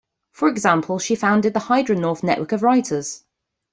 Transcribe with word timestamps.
For 0.31 0.47
example, 0.47 0.97
she 0.97 1.13
founded 1.13 1.53
the 1.53 1.59
Hydra 1.69 1.95
North 1.95 2.23
network 2.23 2.53
of 2.53 2.63
writers. 2.63 3.23